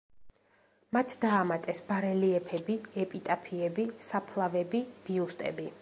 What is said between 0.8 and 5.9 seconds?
მათ დაამატეს ბარელიეფები, ეპიტაფიები, საფლავები, ბიუსტები.